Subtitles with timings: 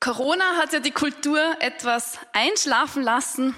[0.00, 3.54] Corona hat ja die Kultur etwas einschlafen lassen.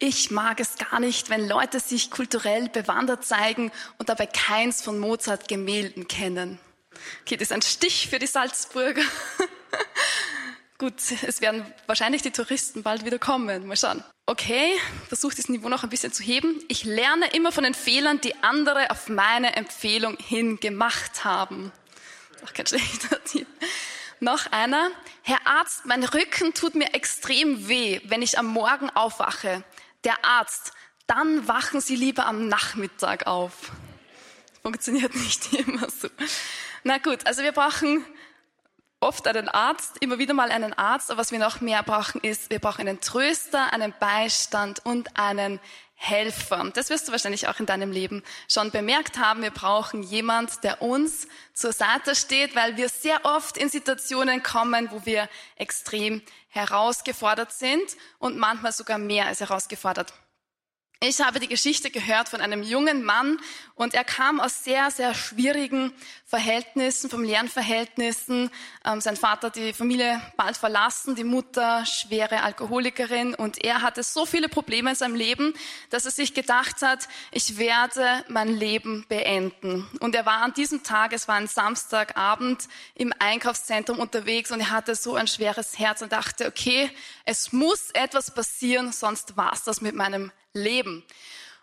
[0.00, 4.98] Ich mag es gar nicht, wenn Leute sich kulturell bewandert zeigen und dabei keins von
[4.98, 6.58] Mozart Gemälden kennen.
[7.22, 9.02] Okay, das ist ein Stich für die Salzburger.
[10.78, 10.94] Gut,
[11.24, 13.66] es werden wahrscheinlich die Touristen bald wieder kommen.
[13.68, 14.02] Mal schauen.
[14.26, 14.72] Okay,
[15.06, 16.62] versuche das Niveau noch ein bisschen zu heben.
[16.66, 21.70] Ich lerne immer von den Fehlern, die andere auf meine Empfehlung hin gemacht haben.
[22.44, 23.46] Auch kein schlechter Tipp.
[24.20, 24.90] Noch einer.
[25.22, 29.62] Herr Arzt, mein Rücken tut mir extrem weh, wenn ich am Morgen aufwache.
[30.04, 30.72] Der Arzt,
[31.06, 33.72] dann wachen Sie lieber am Nachmittag auf.
[34.62, 36.08] Funktioniert nicht immer so.
[36.82, 38.04] Na gut, also wir brauchen
[39.00, 42.50] oft einen Arzt, immer wieder mal einen Arzt, aber was wir noch mehr brauchen ist,
[42.50, 45.60] wir brauchen einen Tröster, einen Beistand und einen
[45.96, 46.70] Helfer.
[46.74, 49.42] Das wirst du wahrscheinlich auch in deinem Leben schon bemerkt haben.
[49.42, 54.90] Wir brauchen jemand, der uns zur Seite steht, weil wir sehr oft in Situationen kommen,
[54.90, 60.12] wo wir extrem herausgefordert sind und manchmal sogar mehr als herausgefordert.
[61.00, 63.38] Ich habe die Geschichte gehört von einem jungen Mann
[63.74, 65.92] und er kam aus sehr, sehr schwierigen
[66.24, 68.50] Verhältnissen, familiären Verhältnissen.
[68.82, 74.02] Ähm, sein Vater hat die Familie bald verlassen, die Mutter schwere Alkoholikerin und er hatte
[74.02, 75.52] so viele Probleme in seinem Leben,
[75.90, 79.86] dass er sich gedacht hat, ich werde mein Leben beenden.
[80.00, 84.70] Und er war an diesem Tag, es war ein Samstagabend, im Einkaufszentrum unterwegs und er
[84.70, 86.90] hatte so ein schweres Herz und dachte, okay,
[87.26, 91.04] es muss etwas passieren, sonst war's das mit meinem leben.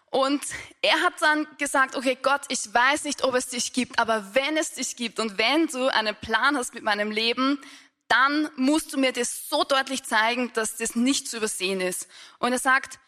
[0.10, 0.44] Und
[0.84, 4.58] er hat dann gesagt, okay Gott, ich weiß nicht, ob es dich gibt, aber wenn
[4.58, 7.60] es dich gibt und wenn du einen Plan hast mit meinem Leben,
[8.08, 12.08] dann musst du mir das so deutlich zeigen, dass das nicht zu übersehen ist.
[12.38, 13.00] Und er sagt,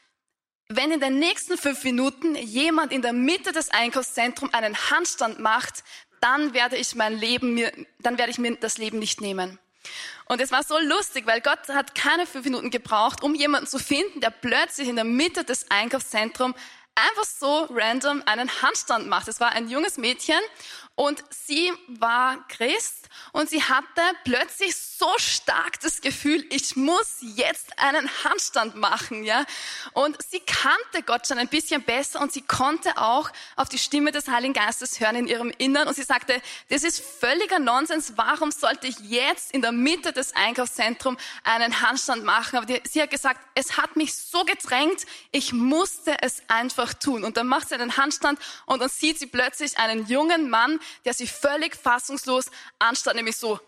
[0.68, 5.84] wenn in den nächsten fünf Minuten jemand in der Mitte des Einkaufszentrums einen Handstand macht,
[6.22, 9.60] dann werde ich mein Leben mir, dann werde ich mir das Leben nicht nehmen.
[10.28, 13.78] Und es war so lustig, weil Gott hat keine fünf Minuten gebraucht, um jemanden zu
[13.78, 16.56] finden, der plötzlich in der Mitte des Einkaufszentrums
[16.96, 19.28] einfach so random einen Handstand macht.
[19.28, 20.40] Es war ein junges Mädchen
[20.96, 27.78] und sie war Christ und sie hatte plötzlich so stark das Gefühl, ich muss jetzt
[27.78, 29.46] einen Handstand machen, ja.
[29.92, 34.12] Und sie kannte Gott schon ein bisschen besser und sie konnte auch auf die Stimme
[34.12, 38.14] des Heiligen Geistes hören in ihrem Innern und sie sagte, das ist völliger Nonsens.
[38.16, 42.58] Warum sollte ich jetzt in der Mitte des Einkaufszentrums einen Handstand machen?
[42.58, 47.26] Aber sie hat gesagt, es hat mich so gedrängt, ich musste es einfach tun.
[47.26, 51.14] Und dann macht sie einen Handstand und dann sieht sie plötzlich einen jungen Mann, der
[51.14, 52.46] sie völlig fassungslos
[52.80, 53.60] anstatt nämlich so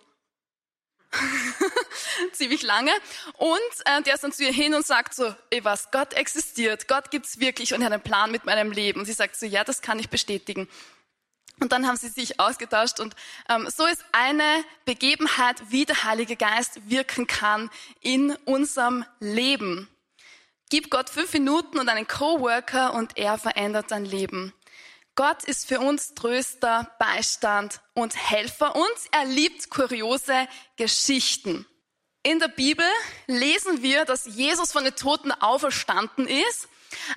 [2.34, 2.92] ziemlich lange.
[3.38, 6.88] Und äh, der ist dann zu ihr hin und sagt so, ey was, Gott existiert,
[6.88, 9.00] Gott gibt's wirklich und hat einen Plan mit meinem Leben.
[9.00, 10.68] Und sie sagt so, ja, das kann ich bestätigen.
[11.60, 13.16] Und dann haben sie sich ausgetauscht und
[13.50, 19.90] ähm, so ist eine Begebenheit, wie der Heilige Geist wirken kann in unserem Leben.
[20.70, 24.54] Gib Gott fünf Minuten und einen Coworker und er verändert dein Leben.
[25.18, 31.66] Gott ist für uns Tröster, Beistand und Helfer und er liebt kuriose Geschichten.
[32.22, 32.86] In der Bibel
[33.26, 36.70] lesen wir, dass Jesus von den Toten auferstanden ist.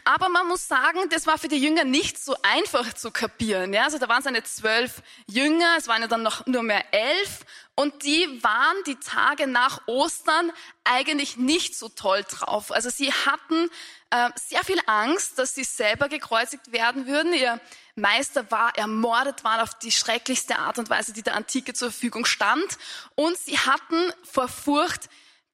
[0.05, 3.75] Aber man muss sagen, das war für die Jünger nicht so einfach zu kapieren.
[3.75, 7.45] Ja, also da waren seine zwölf Jünger, es waren ja dann noch nur mehr elf
[7.75, 10.53] und die waren die Tage nach Ostern
[10.85, 12.73] eigentlich nicht so toll drauf.
[12.73, 13.71] Also sie hatten
[14.11, 17.33] äh, sehr viel Angst, dass sie selber gekreuzigt werden würden.
[17.33, 17.61] Ihr
[18.01, 22.25] Meister war ermordet worden auf die schrecklichste Art und Weise, die der Antike zur Verfügung
[22.25, 22.79] stand.
[23.15, 25.09] Und sie hatten vor Furcht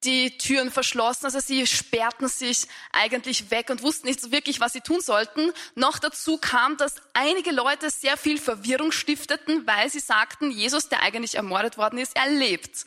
[0.04, 4.72] die Türen verschlossen, also sie sperrten sich eigentlich weg und wussten nicht so wirklich, was
[4.72, 5.52] sie tun sollten.
[5.74, 11.02] Noch dazu kam, dass einige Leute sehr viel Verwirrung stifteten, weil sie sagten, Jesus, der
[11.02, 12.84] eigentlich ermordet worden ist, er lebt.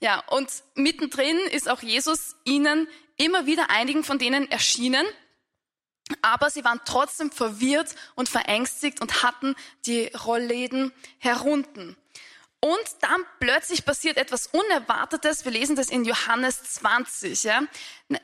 [0.00, 5.04] Ja, und mittendrin ist auch Jesus ihnen immer wieder einigen von denen erschienen
[6.22, 9.54] aber sie waren trotzdem verwirrt und verängstigt und hatten
[9.86, 11.96] die Rollläden herunten.
[12.60, 15.44] Und dann plötzlich passiert etwas Unerwartetes.
[15.44, 17.42] Wir lesen das in Johannes 20.
[17.42, 17.62] Ja?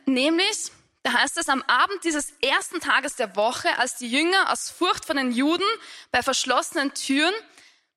[0.05, 0.71] Nämlich,
[1.03, 5.06] da heißt es, am Abend dieses ersten Tages der Woche, als die Jünger aus Furcht
[5.06, 5.65] von den Juden
[6.11, 7.33] bei verschlossenen Türen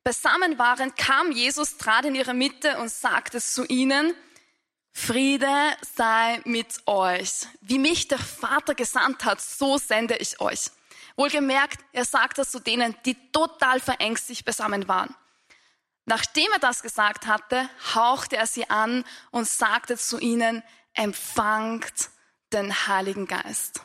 [0.05, 4.13] beisammen waren, kam Jesus, trat in ihre Mitte und sagte zu ihnen,
[4.99, 7.47] Friede sei mit euch.
[7.61, 10.71] Wie mich der Vater gesandt hat, so sende ich euch.
[11.15, 15.15] Wohlgemerkt, er sagt das zu denen, die total verängstigt beisammen waren.
[16.05, 20.63] Nachdem er das gesagt hatte, hauchte er sie an und sagte zu ihnen,
[20.93, 22.09] empfangt
[22.51, 23.81] den Heiligen Geist.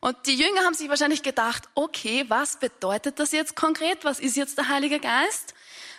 [0.00, 4.04] Und die Jünger haben sich wahrscheinlich gedacht, okay, was bedeutet das jetzt konkret?
[4.04, 5.54] Was ist jetzt der Heilige Geist?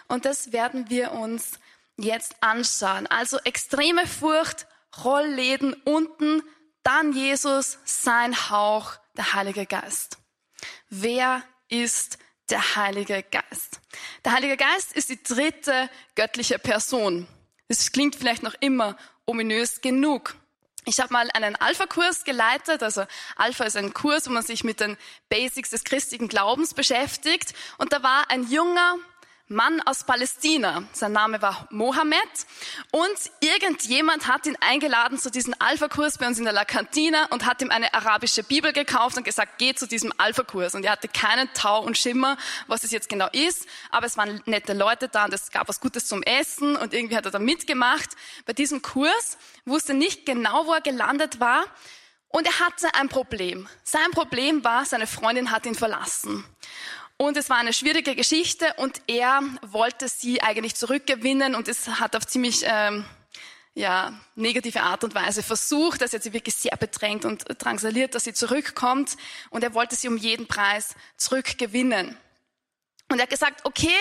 [0.07, 1.59] Und das werden wir uns
[1.97, 3.07] jetzt anschauen.
[3.07, 4.67] Also extreme Furcht,
[5.03, 6.43] Rollläden unten,
[6.83, 10.17] dann Jesus, sein Hauch, der Heilige Geist.
[10.89, 12.17] Wer ist
[12.49, 13.79] der Heilige Geist?
[14.25, 17.27] Der Heilige Geist ist die dritte göttliche Person.
[17.67, 20.35] Das klingt vielleicht noch immer ominös genug.
[20.85, 22.83] Ich habe mal einen Alpha-Kurs geleitet.
[22.83, 23.05] Also
[23.37, 24.97] Alpha ist ein Kurs, wo man sich mit den
[25.29, 27.53] Basics des christlichen Glaubens beschäftigt.
[27.77, 28.97] Und da war ein junger
[29.49, 30.83] Mann aus Palästina.
[30.93, 32.17] Sein Name war Mohammed.
[32.91, 37.45] Und irgendjemand hat ihn eingeladen zu diesem Alpha-Kurs bei uns in der La Cantina und
[37.45, 40.75] hat ihm eine arabische Bibel gekauft und gesagt, geh zu diesem Alpha-Kurs.
[40.75, 42.37] Und er hatte keinen Tau und Schimmer,
[42.67, 43.67] was es jetzt genau ist.
[43.91, 47.17] Aber es waren nette Leute da und es gab was Gutes zum Essen und irgendwie
[47.17, 48.11] hat er da mitgemacht.
[48.45, 51.65] Bei diesem Kurs wusste nicht genau, wo er gelandet war.
[52.29, 53.67] Und er hatte ein Problem.
[53.83, 56.43] Sein Problem war, seine Freundin hat ihn verlassen.
[57.23, 62.17] Und es war eine schwierige Geschichte und er wollte sie eigentlich zurückgewinnen und es hat
[62.17, 63.05] auf ziemlich ähm,
[63.75, 66.01] ja, negative Art und Weise versucht.
[66.01, 69.15] dass er sie wirklich sehr bedrängt und drangsaliert, dass sie zurückkommt
[69.51, 72.17] und er wollte sie um jeden Preis zurückgewinnen.
[73.13, 73.95] Und er hat gesagt, okay,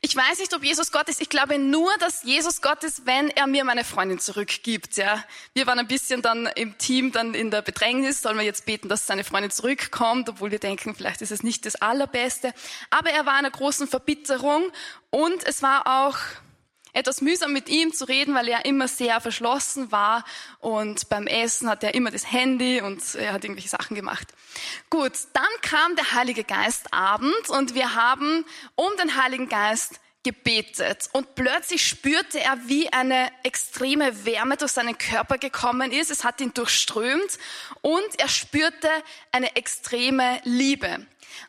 [0.00, 1.20] ich weiß nicht, ob Jesus Gott ist.
[1.20, 4.96] Ich glaube nur, dass Jesus Gott ist, wenn er mir meine Freundin zurückgibt.
[4.96, 5.22] Ja,
[5.52, 8.22] wir waren ein bisschen dann im Team dann in der Bedrängnis.
[8.22, 11.66] Sollen wir jetzt beten, dass seine Freundin zurückkommt, obwohl wir denken, vielleicht ist es nicht
[11.66, 12.54] das Allerbeste.
[12.88, 14.72] Aber er war in einer großen Verbitterung
[15.10, 16.16] und es war auch
[16.94, 20.24] etwas mühsam mit ihm zu reden, weil er immer sehr verschlossen war
[20.60, 24.28] und beim Essen hat er immer das Handy und er hat irgendwelche Sachen gemacht.
[24.88, 28.44] Gut, dann kam der Heilige Geist Abend und wir haben
[28.76, 34.96] um den Heiligen Geist gebetet und plötzlich spürte er, wie eine extreme Wärme durch seinen
[34.96, 36.10] Körper gekommen ist.
[36.10, 37.38] Es hat ihn durchströmt
[37.82, 38.88] und er spürte
[39.32, 41.06] eine extreme Liebe.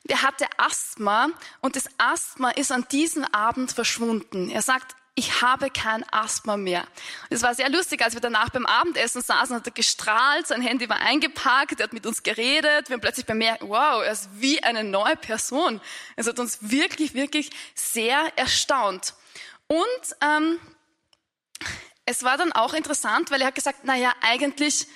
[0.07, 1.29] Er hatte Asthma
[1.61, 4.49] und das Asthma ist an diesem Abend verschwunden.
[4.49, 6.85] Er sagt, ich habe kein Asthma mehr.
[7.29, 10.89] Es war sehr lustig, als wir danach beim Abendessen saßen, hat er gestrahlt, sein Handy
[10.89, 14.61] war eingepackt, er hat mit uns geredet, wir haben plötzlich bemerkt, wow, er ist wie
[14.61, 15.79] eine neue Person.
[16.17, 19.13] Es hat uns wirklich, wirklich sehr erstaunt.
[19.67, 20.59] Und ähm,
[22.05, 24.87] es war dann auch interessant, weil er hat gesagt, na ja, eigentlich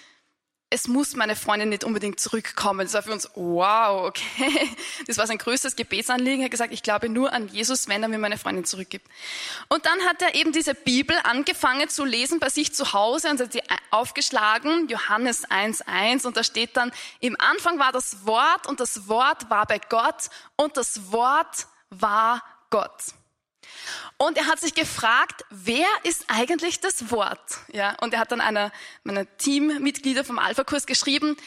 [0.71, 2.81] es muss meine Freundin nicht unbedingt zurückkommen.
[2.81, 4.69] Das war für uns, wow, okay.
[5.07, 6.41] Das war sein größtes Gebetsanliegen.
[6.41, 9.07] Er hat gesagt, ich glaube nur an Jesus, wenn er mir meine Freundin zurückgibt.
[9.67, 13.39] Und dann hat er eben diese Bibel angefangen zu lesen bei sich zu Hause und
[13.39, 18.79] hat sie aufgeschlagen, Johannes 1.1 und da steht dann, im Anfang war das Wort und
[18.79, 23.01] das Wort war bei Gott und das Wort war Gott.
[24.17, 27.59] Und er hat sich gefragt, wer ist eigentlich das Wort?
[27.71, 28.71] Ja, und er hat dann einer
[29.03, 31.37] meiner Teammitglieder vom Alpha-Kurs geschrieben,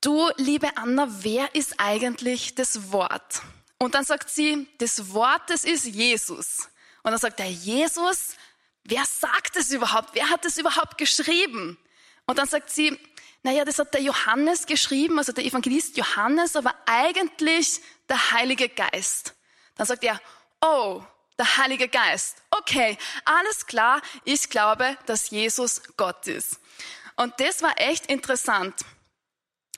[0.00, 3.42] du, liebe Anna, wer ist eigentlich das Wort?
[3.78, 6.68] Und dann sagt sie, das Wort, das ist Jesus.
[7.02, 8.36] Und dann sagt er, Jesus,
[8.84, 10.10] wer sagt es überhaupt?
[10.14, 11.78] Wer hat es überhaupt geschrieben?
[12.26, 12.98] Und dann sagt sie,
[13.42, 19.34] naja, das hat der Johannes geschrieben, also der Evangelist Johannes, aber eigentlich der Heilige Geist.
[19.74, 20.20] Dann sagt er,
[20.60, 21.02] oh,
[21.38, 22.36] der Heilige Geist.
[22.50, 26.60] Okay, alles klar, ich glaube, dass Jesus Gott ist.
[27.16, 28.74] Und das war echt interessant.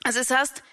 [0.03, 0.63] Also das heißt,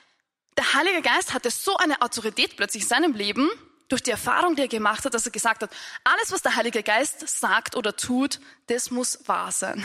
[0.57, 3.51] der Heilige Geist hatte so eine Autorität plötzlich in seinem Leben,
[3.93, 5.71] durch die Erfahrung, die er gemacht hat, dass er gesagt hat,
[6.03, 9.85] alles, was der Heilige Geist sagt oder tut, das muss wahr sein.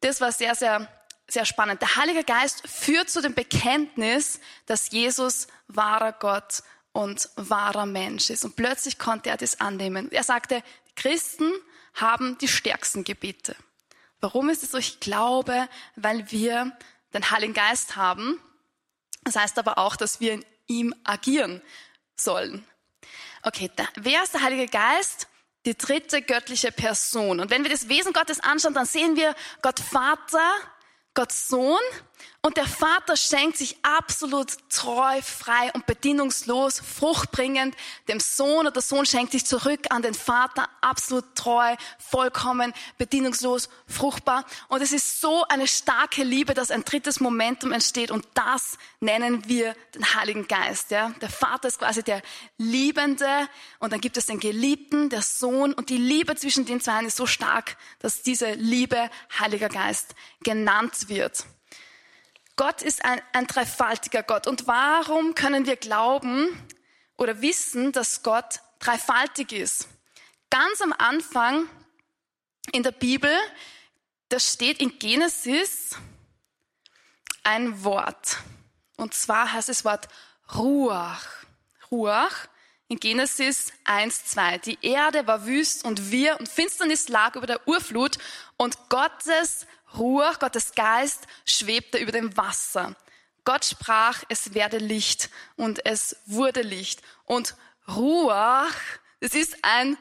[0.00, 0.88] Das war sehr, sehr,
[1.28, 1.80] sehr spannend.
[1.82, 8.44] Der Heilige Geist führt zu dem Bekenntnis, dass Jesus wahrer Gott und wahrer Mensch ist.
[8.44, 10.10] Und plötzlich konnte er das annehmen.
[10.10, 10.62] Er sagte,
[10.96, 11.52] Christen
[11.94, 13.56] haben die stärksten Gebete.
[14.20, 14.78] Warum ist es so?
[14.78, 16.76] Ich glaube, weil wir
[17.14, 18.40] den Heiligen Geist haben.
[19.24, 21.62] Das heißt aber auch, dass wir in ihm agieren
[22.16, 22.64] sollen.
[23.42, 25.26] Okay, da, wer ist der Heilige Geist?
[25.66, 27.40] Die dritte göttliche Person.
[27.40, 30.52] Und wenn wir das Wesen Gottes anschauen, dann sehen wir Gott Vater,
[31.14, 31.80] Gott Sohn
[32.42, 37.76] und der Vater schenkt sich absolut treu, frei und bedingungslos, fruchtbringend
[38.08, 43.68] dem Sohn und der Sohn schenkt sich zurück an den Vater, absolut treu, vollkommen, bedingungslos,
[43.86, 44.46] fruchtbar.
[44.68, 49.46] Und es ist so eine starke Liebe, dass ein drittes Momentum entsteht und das nennen
[49.46, 50.90] wir den Heiligen Geist.
[50.92, 51.10] Ja?
[51.20, 52.22] Der Vater ist quasi der
[52.56, 53.48] Liebende
[53.80, 57.16] und dann gibt es den Geliebten, der Sohn und die Liebe zwischen den zwei ist
[57.16, 61.44] so stark, dass diese Liebe Heiliger Geist genannt wird.
[62.60, 64.46] Gott ist ein, ein dreifaltiger Gott.
[64.46, 66.46] Und warum können wir glauben
[67.16, 69.88] oder wissen, dass Gott dreifaltig ist?
[70.50, 71.66] Ganz am Anfang
[72.72, 73.34] in der Bibel,
[74.28, 75.96] da steht in Genesis
[77.44, 78.36] ein Wort.
[78.98, 80.08] Und zwar heißt das Wort
[80.54, 81.24] Ruach.
[81.90, 82.46] Ruach
[82.88, 84.58] in Genesis 1, 2.
[84.58, 88.18] Die Erde war wüst und wir und Finsternis lag über der Urflut
[88.58, 89.66] und Gottes
[89.96, 92.94] Ruhe, Gottes Geist schwebte über dem Wasser.
[93.44, 97.02] Gott sprach, es werde Licht und es wurde Licht.
[97.24, 97.56] Und
[97.88, 98.74] Ruach,
[99.20, 99.96] das ist ein,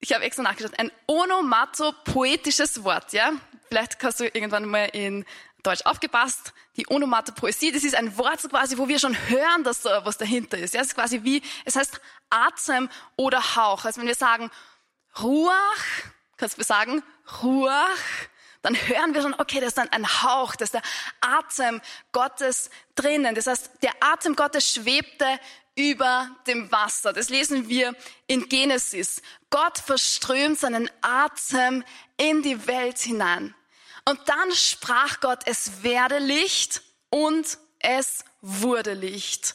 [0.00, 3.32] ich habe extra nachgeschaut, ein onomatopoetisches Wort, ja?
[3.68, 5.26] Vielleicht hast du irgendwann mal in
[5.62, 6.54] Deutsch aufgepasst.
[6.76, 10.16] Die Onomatopoesie, das ist ein Wort so quasi, wo wir schon hören, dass da was
[10.16, 10.74] dahinter ist.
[10.74, 13.84] Ja, es ist quasi wie, es heißt Atem oder Hauch.
[13.84, 14.50] Also wenn wir sagen
[15.20, 15.84] Ruach,
[16.36, 17.02] kannst du sagen
[17.42, 17.98] Ruach,
[18.62, 20.82] dann hören wir schon, okay, das ist ein, ein Hauch, das ist der
[21.20, 21.80] Atem
[22.12, 23.34] Gottes drinnen.
[23.34, 25.38] Das heißt, der Atem Gottes schwebte
[25.76, 27.12] über dem Wasser.
[27.12, 27.94] Das lesen wir
[28.26, 29.22] in Genesis.
[29.48, 31.84] Gott verströmt seinen Atem
[32.16, 33.54] in die Welt hinein.
[34.04, 39.54] Und dann sprach Gott, es werde Licht und es wurde Licht.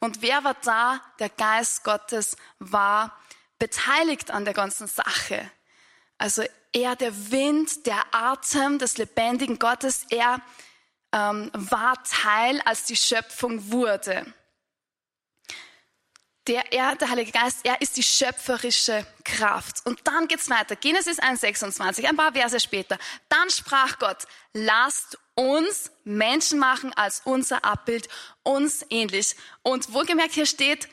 [0.00, 1.00] Und wer war da?
[1.20, 3.16] Der Geist Gottes war
[3.58, 5.50] beteiligt an der ganzen Sache.
[6.22, 10.40] Also er, der Wind, der Atem des lebendigen Gottes, er
[11.10, 14.32] ähm, war Teil, als die Schöpfung wurde.
[16.46, 19.84] Der, er, der Heilige Geist, er ist die schöpferische Kraft.
[19.84, 20.76] Und dann geht's weiter.
[20.76, 22.98] Genesis 1,26, ein paar Verse später.
[23.28, 28.08] Dann sprach Gott, lasst uns Menschen machen als unser Abbild,
[28.44, 29.34] uns ähnlich.
[29.62, 30.88] Und wohlgemerkt hier steht,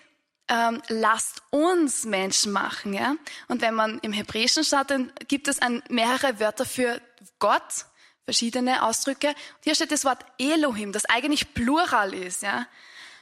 [0.50, 2.94] ähm, lasst uns Menschen machen.
[2.94, 3.16] Ja?
[3.48, 7.02] Und wenn man im Hebräischen schaut, dann gibt es ein, mehrere Wörter für
[7.40, 7.86] Gott,
[8.26, 9.30] verschiedene Ausdrücke.
[9.30, 12.44] Und hier steht das Wort Elohim, das eigentlich Plural ist.
[12.44, 12.68] Ja?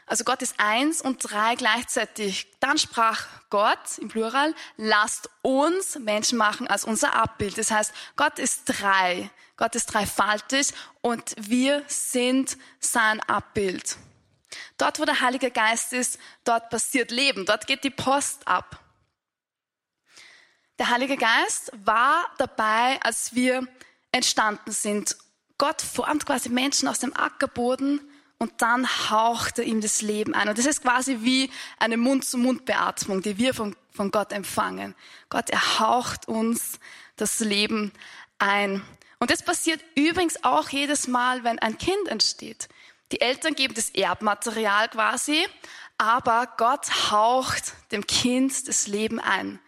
[0.06, 2.48] Also Gott ist eins und drei gleichzeitig.
[2.62, 7.58] Dann sprach Gott im Plural, lasst uns Menschen machen als unser Abbild.
[7.58, 9.30] Das heißt, Gott ist drei.
[9.58, 13.98] Gott ist dreifaltig und wir sind sein Abbild.
[14.78, 18.80] Dort, wo der Heilige Geist ist, dort passiert Leben, dort geht die Post ab.
[20.80, 23.68] Der Heilige Geist war dabei, als wir
[24.12, 25.18] entstanden sind.
[25.58, 28.00] Gott formt quasi Menschen aus dem Ackerboden
[28.38, 30.50] und dann haucht er ihm das Leben ein.
[30.50, 31.50] Und das ist quasi wie
[31.80, 34.94] eine Mund-zu-Mund-Beatmung, die wir von, von Gott empfangen.
[35.30, 36.80] Gott erhaucht uns
[37.16, 37.92] das Leben
[38.38, 38.84] ein.
[39.20, 42.70] Und das passiert übrigens auch jedes Mal, wenn ein Kind entsteht.
[43.12, 45.46] Die Eltern geben das Erbmaterial quasi,
[45.98, 49.60] aber Gott haucht dem Kind das Leben ein.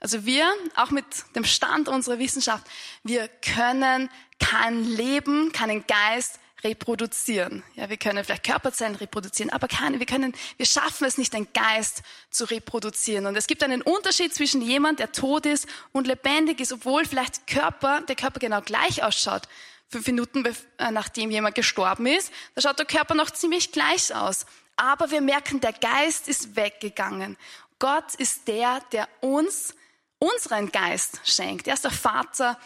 [0.00, 2.64] Also wir, auch mit dem Stand unserer Wissenschaft,
[3.02, 7.62] wir können kein Leben, keinen Geist reproduzieren.
[7.74, 11.52] Ja, wir können vielleicht Körperzellen reproduzieren, aber keine, wir können, wir schaffen es nicht, den
[11.52, 13.26] Geist zu reproduzieren.
[13.26, 17.46] Und es gibt einen Unterschied zwischen jemand, der tot ist und lebendig ist, obwohl vielleicht
[17.46, 19.42] Körper, der Körper genau gleich ausschaut
[19.88, 24.46] fünf Minuten äh, nachdem jemand gestorben ist, da schaut der Körper noch ziemlich gleich aus.
[24.76, 27.36] Aber wir merken, der Geist ist weggegangen.
[27.78, 29.74] Gott ist der, der uns
[30.18, 31.66] unseren Geist schenkt.
[31.66, 32.58] Er ist der Vater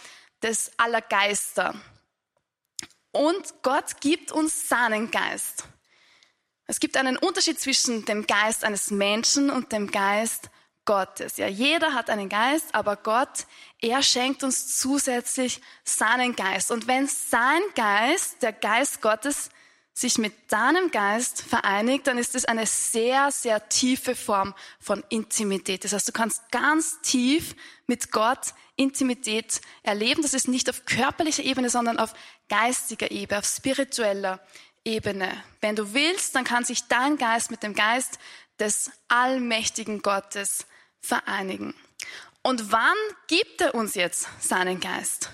[0.42, 1.74] des aller Geister.
[3.12, 5.64] Und Gott gibt uns seinen Geist.
[6.66, 10.48] Es gibt einen Unterschied zwischen dem Geist eines Menschen und dem Geist
[10.84, 11.36] Gottes.
[11.36, 13.46] Ja, jeder hat einen Geist, aber Gott,
[13.80, 16.70] er schenkt uns zusätzlich seinen Geist.
[16.70, 19.50] Und wenn sein Geist, der Geist Gottes,
[19.94, 25.84] sich mit deinem Geist vereinigt, dann ist es eine sehr, sehr tiefe Form von Intimität.
[25.84, 27.54] Das heißt, du kannst ganz tief
[27.86, 30.22] mit Gott Intimität erleben.
[30.22, 32.14] Das ist nicht auf körperlicher Ebene, sondern auf
[32.48, 34.40] geistiger Ebene, auf spiritueller
[34.84, 35.30] Ebene.
[35.60, 38.18] Wenn du willst, dann kann sich dein Geist mit dem Geist
[38.58, 40.66] des allmächtigen Gottes
[41.02, 41.74] vereinigen.
[42.42, 42.96] Und wann
[43.28, 45.30] gibt er uns jetzt seinen Geist?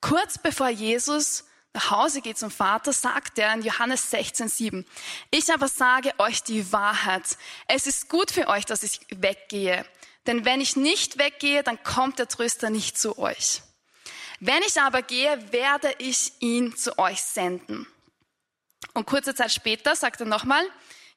[0.00, 4.84] Kurz bevor Jesus nach Hause geht zum Vater, sagt er in Johannes 16,7,
[5.30, 7.36] ich aber sage euch die Wahrheit.
[7.68, 9.84] Es ist gut für euch, dass ich weggehe.
[10.26, 13.62] Denn wenn ich nicht weggehe, dann kommt der Tröster nicht zu euch.
[14.40, 17.86] Wenn ich aber gehe, werde ich ihn zu euch senden.
[18.94, 20.66] Und kurze Zeit später sagt er nochmal,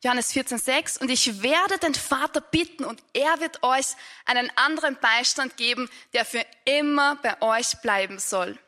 [0.04, 0.98] Johannes 14, 6.
[0.98, 3.88] Und ich werde den Vater bitten und er wird euch
[4.26, 8.60] einen anderen Beistand geben, der für immer bei euch bleiben soll.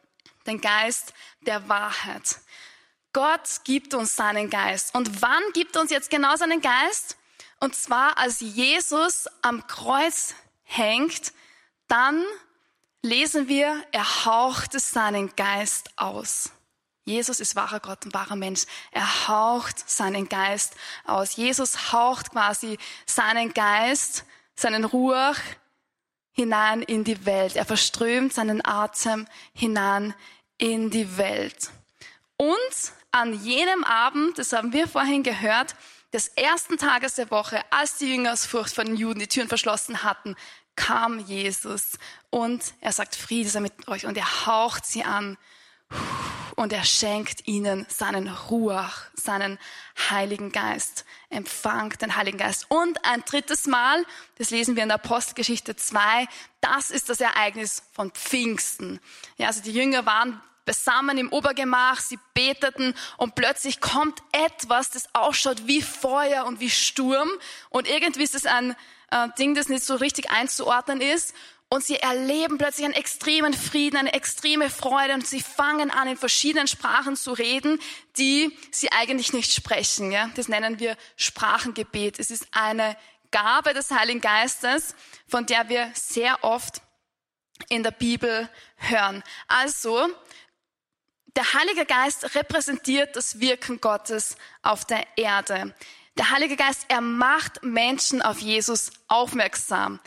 [0.48, 2.38] Den Geist der Wahrheit.
[3.12, 4.96] Gott gibt uns seinen Geist.
[4.96, 7.18] Und wann gibt uns jetzt genau seinen Geist?
[7.60, 11.34] Und zwar, als Jesus am Kreuz hängt,
[11.88, 12.26] dann
[13.02, 16.52] lesen wir, er hauchte seinen Geist aus.
[17.06, 18.66] Jesus ist wahrer Gott und wahrer Mensch.
[18.92, 20.74] Er haucht seinen Geist
[21.06, 21.36] aus.
[21.36, 25.40] Jesus haucht quasi seinen Geist, seinen Ruach
[26.32, 27.56] hinein in die Welt.
[27.56, 30.16] Er verströmt seinen Atem hinein
[30.58, 31.70] in die Welt.
[32.38, 35.76] Und an jenem Abend, das haben wir vorhin gehört,
[36.12, 40.04] des ersten Tages der Woche, als die Jünger aus vor den Juden die Türen verschlossen
[40.04, 40.36] hatten,
[40.76, 45.38] kam Jesus und er sagt, Friede sei mit euch und er haucht sie an
[46.56, 49.60] und er schenkt ihnen seinen Ruach, seinen
[50.10, 51.06] Heiligen Geist.
[51.30, 52.66] Empfangt den Heiligen Geist.
[52.70, 54.06] Und ein drittes Mal,
[54.38, 56.28] das lesen wir in der Apostelgeschichte 2,
[56.62, 59.00] das ist das Ereignis von Pfingsten.
[59.38, 65.14] Ja, also die Jünger waren beisammen im Obergemach, sie beteten und plötzlich kommt etwas, das
[65.14, 67.30] ausschaut wie Feuer und wie Sturm
[67.70, 68.76] und irgendwie ist es ein
[69.12, 71.36] äh, Ding, das nicht so richtig einzuordnen ist
[71.70, 76.18] und sie erleben plötzlich einen extremen Frieden, eine extreme Freude und sie fangen an, in
[76.18, 77.80] verschiedenen Sprachen zu reden,
[78.18, 80.12] die sie eigentlich nicht sprechen.
[80.12, 80.30] Ja?
[80.36, 82.20] Das nennen wir Sprachengebet.
[82.20, 82.96] Es ist eine
[83.32, 84.96] Gabe des Heiligen Geistes,
[85.28, 86.82] von der wir sehr oft
[87.70, 89.24] in der Bibel hören.
[89.48, 90.08] Also,
[91.36, 95.74] der Heilige Geist repräsentiert das Wirken Gottes auf der Erde.
[96.18, 100.00] Der Heilige Geist, er macht Menschen auf Jesus aufmerksam.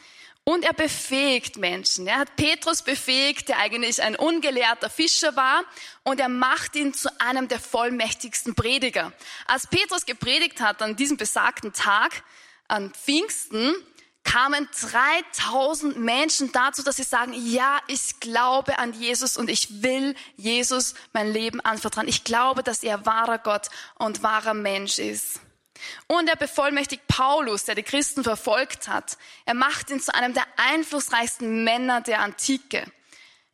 [0.48, 2.06] Und er befähigt Menschen.
[2.06, 5.62] Er hat Petrus befähigt, der eigentlich ein ungelehrter Fischer war,
[6.04, 9.12] und er macht ihn zu einem der vollmächtigsten Prediger.
[9.46, 12.22] Als Petrus gepredigt hat an diesem besagten Tag,
[12.66, 13.74] an Pfingsten,
[14.24, 20.14] kamen 3000 Menschen dazu, dass sie sagen, ja, ich glaube an Jesus und ich will
[20.36, 22.08] Jesus mein Leben anvertrauen.
[22.08, 25.42] Ich glaube, dass er wahrer Gott und wahrer Mensch ist.
[26.06, 29.18] Und er bevollmächtigt Paulus, der die Christen verfolgt hat.
[29.44, 32.85] Er macht ihn zu einem der einflussreichsten Männer der Antike.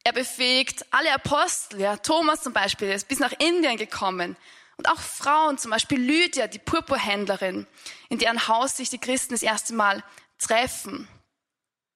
[0.04, 4.36] Er befähigt alle Apostel, ja, Thomas zum Beispiel, der ist bis nach Indien gekommen.
[4.76, 7.66] Und auch Frauen, zum Beispiel Lydia, die Purpurhändlerin,
[8.08, 10.02] in deren Haus sich die Christen das erste Mal
[10.38, 11.08] treffen.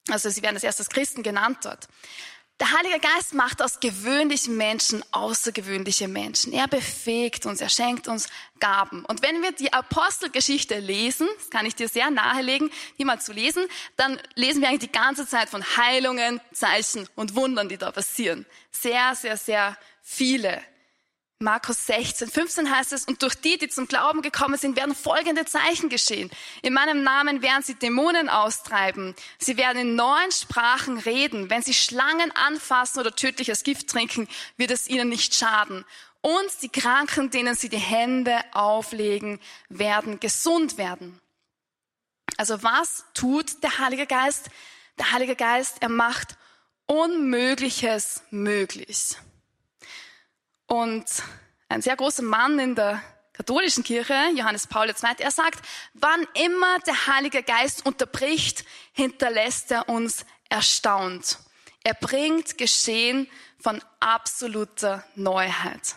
[0.08, 1.88] Also sie werden als Christen genannt dort.
[2.60, 6.52] Der Heilige Geist macht aus gewöhnlichen Menschen außergewöhnliche Menschen.
[6.52, 9.04] Er befähigt uns, er schenkt uns Gaben.
[9.04, 13.32] Und wenn wir die Apostelgeschichte lesen, das kann ich dir sehr nahelegen, die mal zu
[13.32, 13.64] lesen,
[13.96, 18.44] dann lesen wir eigentlich die ganze Zeit von Heilungen, Zeichen und Wundern, die da passieren.
[18.72, 20.60] Sehr, sehr, sehr viele.
[21.40, 25.44] Markus 16, 15 heißt es, und durch die, die zum Glauben gekommen sind, werden folgende
[25.44, 26.30] Zeichen geschehen.
[26.62, 29.14] In meinem Namen werden sie Dämonen austreiben.
[29.38, 31.48] Sie werden in neuen Sprachen reden.
[31.48, 35.84] Wenn sie Schlangen anfassen oder tödliches Gift trinken, wird es ihnen nicht schaden.
[36.22, 41.20] Und die Kranken, denen sie die Hände auflegen, werden gesund werden.
[42.36, 44.50] Also was tut der Heilige Geist?
[44.98, 46.36] Der Heilige Geist, er macht
[46.86, 49.16] Unmögliches möglich.
[50.68, 51.06] Und
[51.68, 53.02] ein sehr großer Mann in der
[53.32, 59.88] katholischen Kirche, Johannes Paul II., er sagt, wann immer der Heilige Geist unterbricht, hinterlässt er
[59.88, 61.38] uns erstaunt.
[61.84, 63.28] Er bringt Geschehen
[63.58, 65.96] von absoluter Neuheit.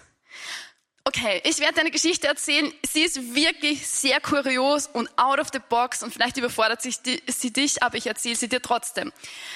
[1.04, 2.72] Okay, ich werde eine Geschichte erzählen.
[2.88, 7.20] Sie ist wirklich sehr kurios und out of the box und vielleicht überfordert sich die,
[7.26, 9.12] sie dich, aber ich erzähle sie dir trotzdem.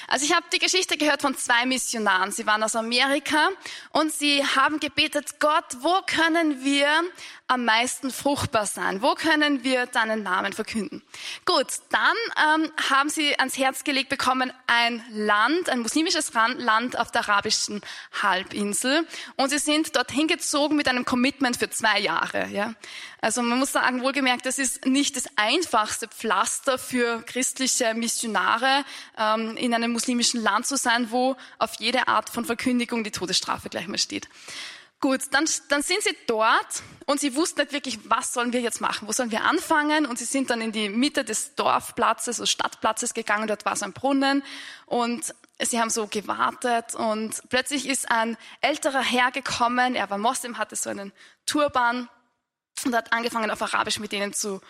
[0.08, 2.32] Also ich habe die Geschichte gehört von zwei Missionaren.
[2.32, 3.50] Sie waren aus Amerika
[3.92, 6.88] und sie haben gebetet, Gott, wo können wir
[7.46, 9.00] am meisten fruchtbar sein?
[9.00, 11.00] Wo können wir deinen Namen verkünden?
[11.44, 17.12] Gut, dann ähm, haben sie ans Herz gelegt bekommen ein Land, ein muslimisches Land auf
[17.12, 17.82] der arabischen
[18.20, 19.06] Halbinsel
[19.36, 22.48] und sie sind dorthin gezogen mit einem Commitment für zwei Jahre.
[22.48, 22.74] Ja?
[23.20, 28.84] Also man muss sagen, wohlgemerkt, das ist nicht das einfachste Pflaster für christliche Missionare,
[29.18, 33.68] ähm, in einem muslimischen Land zu sein, wo auf jede Art von Verkündigung die Todesstrafe
[33.68, 34.28] gleich mal steht.
[34.98, 38.80] Gut, dann, dann sind sie dort und sie wussten nicht wirklich, was sollen wir jetzt
[38.80, 42.46] machen, wo sollen wir anfangen und sie sind dann in die Mitte des Dorfplatzes, oder
[42.46, 44.42] Stadtplatzes gegangen, dort war so ein Brunnen
[44.86, 50.58] und sie haben so gewartet und plötzlich ist ein älterer Herr gekommen, er war Moslem,
[50.58, 51.12] hatte so einen
[51.46, 52.08] Turban
[52.84, 54.60] und hat angefangen auf Arabisch mit ihnen zu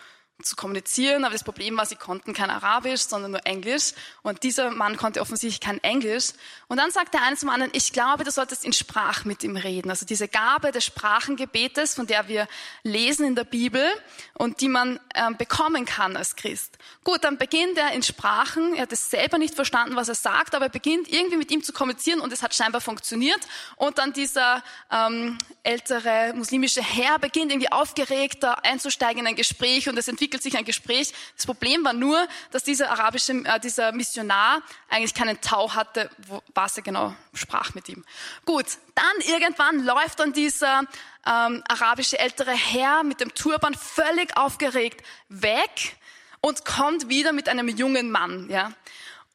[0.43, 3.93] zu kommunizieren, aber das Problem war, sie konnten kein Arabisch, sondern nur Englisch.
[4.21, 6.29] Und dieser Mann konnte offensichtlich kein Englisch.
[6.67, 9.57] Und dann sagt der eine zum anderen, ich glaube, du solltest in Sprach mit ihm
[9.57, 9.89] reden.
[9.89, 12.47] Also diese Gabe des Sprachengebetes, von der wir
[12.83, 13.83] lesen in der Bibel
[14.35, 16.77] und die man ähm, bekommen kann als Christ.
[17.03, 18.75] Gut, dann beginnt er in Sprachen.
[18.75, 21.63] Er hat es selber nicht verstanden, was er sagt, aber er beginnt irgendwie mit ihm
[21.63, 23.39] zu kommunizieren und es hat scheinbar funktioniert.
[23.75, 29.97] Und dann dieser ähm, ältere muslimische Herr beginnt irgendwie aufgeregter einzusteigen in ein Gespräch und
[29.97, 31.13] es entwickelt entwickelt sich ein Gespräch.
[31.35, 36.41] Das Problem war nur, dass dieser arabische, äh, dieser Missionar eigentlich keinen Tau hatte, wo,
[36.53, 38.03] was er genau sprach mit ihm.
[38.45, 40.81] Gut, dann irgendwann läuft dann dieser
[41.25, 45.95] ähm, arabische ältere Herr mit dem Turban völlig aufgeregt weg
[46.41, 48.73] und kommt wieder mit einem jungen Mann, ja.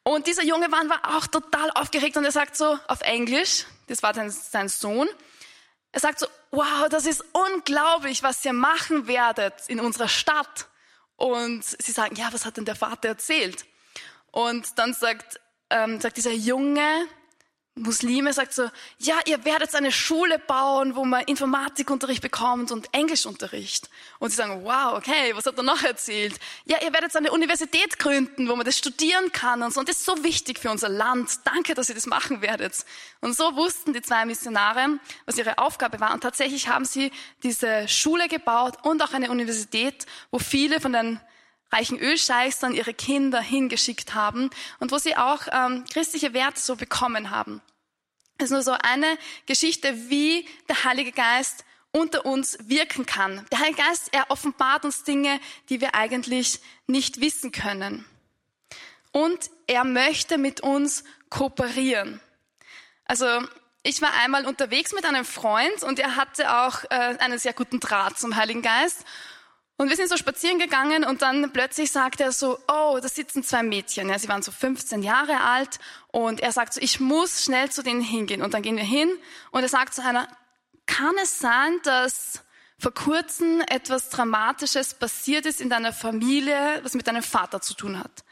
[0.03, 4.03] Und dieser junge Mann war auch total aufgeregt und er sagt so auf Englisch, das
[4.03, 5.07] war sein, sein Sohn,
[5.93, 10.67] er sagt so, wow, das ist unglaublich, was ihr machen werdet in unserer Stadt.
[11.15, 13.65] Und sie sagen, ja, was hat denn der Vater erzählt?
[14.31, 17.07] Und dann sagt, ähm, sagt dieser Junge,
[17.75, 23.89] Muslime sagt so, ja, ihr werdet eine Schule bauen, wo man Informatikunterricht bekommt und Englischunterricht.
[24.19, 26.39] Und sie sagen, wow, okay, was hat er noch erzählt?
[26.65, 29.79] Ja, ihr werdet eine Universität gründen, wo man das studieren kann und so.
[29.79, 31.39] Und das ist so wichtig für unser Land.
[31.45, 32.85] Danke, dass ihr das machen werdet.
[33.21, 36.13] Und so wussten die zwei Missionare, was ihre Aufgabe war.
[36.13, 41.19] Und tatsächlich haben sie diese Schule gebaut und auch eine Universität, wo viele von den
[41.73, 46.75] reichen Ölscheichs dann ihre Kinder hingeschickt haben und wo sie auch ähm, christliche Werte so
[46.75, 47.61] bekommen haben.
[48.37, 53.45] Das ist nur so eine Geschichte, wie der Heilige Geist unter uns wirken kann.
[53.51, 58.05] Der Heilige Geist, er offenbart uns Dinge, die wir eigentlich nicht wissen können.
[59.11, 62.19] Und er möchte mit uns kooperieren.
[63.05, 63.27] Also
[63.83, 67.79] ich war einmal unterwegs mit einem Freund und er hatte auch äh, einen sehr guten
[67.79, 69.05] Draht zum Heiligen Geist.
[69.75, 73.43] Und wir sind so spazieren gegangen und dann plötzlich sagt er so, oh, da sitzen
[73.43, 74.07] zwei Mädchen.
[74.07, 77.81] Ja, sie waren so 15 Jahre alt und er sagt so, ich muss schnell zu
[77.81, 78.43] denen hingehen.
[78.43, 79.09] Und dann gehen wir hin
[79.51, 80.27] und er sagt zu einer,
[80.85, 82.43] kann es sein, dass
[82.77, 87.97] vor kurzem etwas Dramatisches passiert ist in deiner Familie, was mit deinem Vater zu tun
[87.97, 88.23] hat?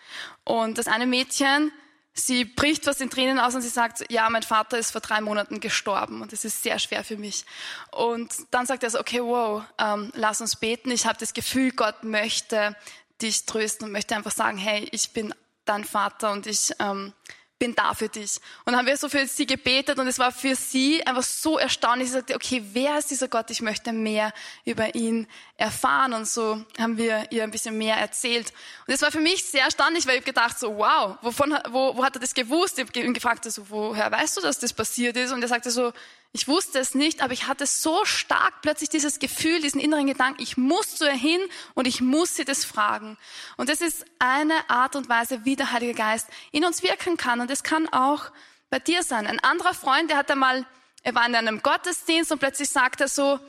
[0.43, 1.71] Und das eine Mädchen
[2.13, 5.21] Sie bricht was in Tränen aus und sie sagt, ja, mein Vater ist vor drei
[5.21, 7.45] Monaten gestorben und es ist sehr schwer für mich.
[7.91, 10.91] Und dann sagt er so, okay, wow, ähm, lass uns beten.
[10.91, 12.75] Ich habe das Gefühl, Gott möchte
[13.21, 17.13] dich trösten und möchte einfach sagen, hey, ich bin dein Vater und ich ähm,
[17.61, 18.37] bin da für dich.
[18.65, 21.59] Und dann haben wir so für sie gebetet und es war für sie einfach so
[21.59, 22.07] erstaunlich.
[22.07, 23.51] Sie sagte, okay, wer ist dieser Gott?
[23.51, 24.33] Ich möchte mehr
[24.65, 25.27] über ihn
[25.61, 26.13] erfahren.
[26.13, 28.51] Und so haben wir ihr ein bisschen mehr erzählt.
[28.87, 32.03] Und es war für mich sehr erstaunlich, weil ich gedacht so, wow, wovon, wo, wo
[32.03, 32.79] hat er das gewusst?
[32.79, 35.31] Ich habe ihn gefragt, so, woher weißt du, dass das passiert ist?
[35.31, 35.93] Und er sagte so,
[36.33, 40.41] ich wusste es nicht, aber ich hatte so stark plötzlich dieses Gefühl, diesen inneren Gedanken,
[40.41, 41.41] ich muss zu ihr hin
[41.73, 43.17] und ich muss sie das fragen.
[43.57, 47.41] Und das ist eine Art und Weise, wie der Heilige Geist in uns wirken kann.
[47.41, 48.31] Und es kann auch
[48.69, 49.27] bei dir sein.
[49.27, 50.65] Ein anderer Freund, der hat einmal,
[51.03, 53.39] er war in einem Gottesdienst und plötzlich sagt er so,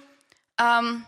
[0.58, 1.06] ähm,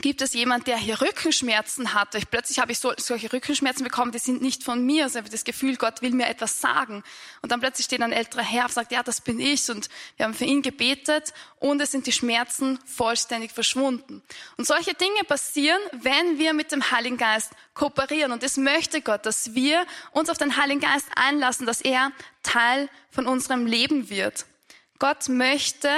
[0.00, 2.14] gibt es jemand, der hier Rückenschmerzen hat.
[2.14, 5.04] Ich, plötzlich habe ich so, solche Rückenschmerzen bekommen, die sind nicht von mir.
[5.04, 7.02] Also ich habe das Gefühl, Gott will mir etwas sagen.
[7.42, 9.70] Und dann plötzlich steht ein älterer Herr und sagt, ja, das bin ich.
[9.70, 14.22] Und wir haben für ihn gebetet und es sind die Schmerzen vollständig verschwunden.
[14.56, 18.32] Und solche Dinge passieren, wenn wir mit dem Heiligen Geist kooperieren.
[18.32, 22.88] Und es möchte Gott, dass wir uns auf den Heiligen Geist einlassen, dass er Teil
[23.10, 24.46] von unserem Leben wird.
[24.98, 25.90] Gott möchte,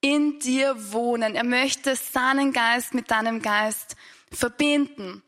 [0.00, 1.34] in dir wohnen.
[1.34, 3.96] Er möchte seinen Geist mit deinem Geist
[4.32, 5.22] verbinden.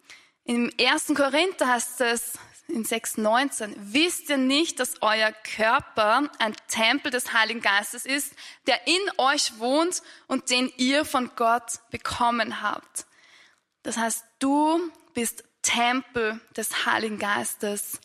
[0.44, 1.12] Im 1.
[1.14, 7.60] Korinther heißt es in 6,19, wisst ihr nicht, dass euer Körper ein Tempel des Heiligen
[7.60, 8.32] Geistes ist,
[8.66, 13.06] der in euch wohnt und den ihr von Gott bekommen habt?
[13.82, 14.80] Das heißt, du
[15.12, 18.00] bist Tempel des Heiligen Geistes.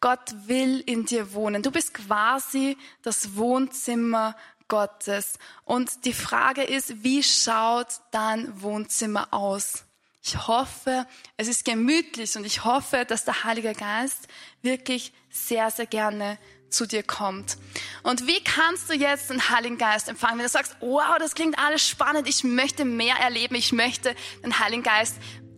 [0.00, 1.62] Gott will in dir wohnen.
[1.62, 4.36] Du bist quasi das Wohnzimmer
[4.72, 5.34] Gottes.
[5.66, 9.84] Und die Frage ist, wie schaut dein Wohnzimmer aus?
[10.22, 11.06] Ich hoffe,
[11.36, 14.28] es ist gemütlich und ich hoffe, dass der Heilige Geist
[14.62, 16.38] wirklich sehr, sehr gerne
[16.70, 17.58] zu dir kommt.
[18.02, 20.38] Und wie kannst du jetzt den Heiligen Geist empfangen?
[20.38, 24.58] Wenn du sagst, wow, das klingt alles spannend, ich möchte mehr erleben, ich möchte den
[24.58, 25.16] Heiligen Geist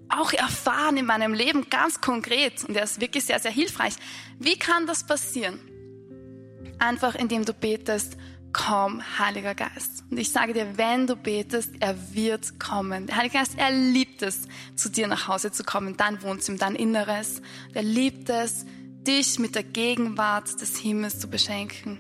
[0.09, 2.64] auch erfahren in meinem Leben, ganz konkret.
[2.64, 3.94] Und er ist wirklich sehr, sehr hilfreich.
[4.40, 5.61] Wie kann das passieren?
[6.81, 8.16] Einfach indem du betest,
[8.54, 10.04] komm, Heiliger Geist.
[10.10, 13.06] Und ich sage dir, wenn du betest, er wird kommen.
[13.06, 16.76] Der Heilige Geist, er liebt es, zu dir nach Hause zu kommen, dein Wohnzimmer, dein
[16.76, 17.42] Inneres.
[17.74, 18.64] Er liebt es,
[19.06, 21.98] dich mit der Gegenwart des Himmels zu beschenken.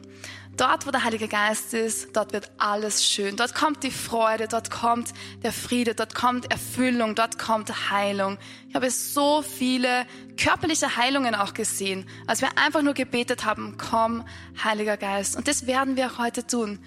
[0.56, 3.36] Dort, wo der Heilige Geist ist, dort wird alles schön.
[3.36, 5.12] Dort kommt die Freude, dort kommt
[5.42, 8.38] der Friede, dort kommt Erfüllung, dort kommt Heilung.
[8.68, 14.24] Ich habe so viele körperliche Heilungen auch gesehen, als wir einfach nur gebetet haben, komm,
[14.62, 15.36] Heiliger Geist.
[15.36, 16.78] Und das werden wir auch heute tun.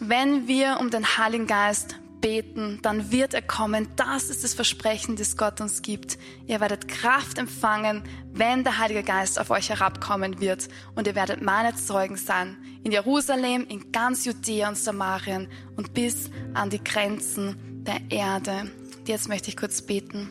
[0.00, 3.88] Wenn wir um den Heiligen Geist beten, dann wird er kommen.
[3.96, 6.18] Das ist das Versprechen, das Gott uns gibt.
[6.46, 8.02] Ihr werdet Kraft empfangen,
[8.32, 10.68] wenn der Heilige Geist auf euch herabkommen wird.
[10.94, 12.56] Und ihr werdet meine Zeugen sein.
[12.82, 18.70] In Jerusalem, in ganz Judäa und Samarien und bis an die Grenzen der Erde.
[19.06, 20.28] Jetzt möchte ich kurz beten.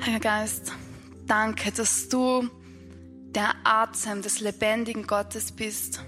[0.00, 0.72] Heiliger Geist,
[1.26, 2.48] danke, dass du
[3.34, 6.02] der Atem des lebendigen Gottes bist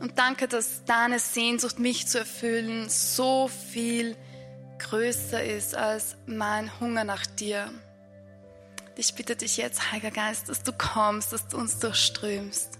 [0.00, 4.16] und danke, dass deine Sehnsucht, mich zu erfüllen, so viel
[4.78, 7.70] größer ist als mein Hunger nach dir.
[8.96, 12.78] Ich bitte dich jetzt, Heiliger Geist, dass du kommst, dass du uns durchströmst,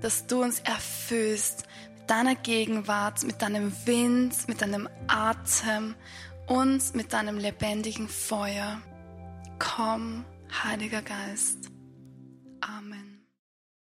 [0.00, 1.64] dass du uns erfüllst
[1.98, 5.94] mit deiner Gegenwart, mit deinem Wind, mit deinem Atem.
[6.46, 8.82] uns mit deinem lebendigen Feuer.
[9.58, 10.26] Komm,
[10.62, 11.70] Heiliger Geist.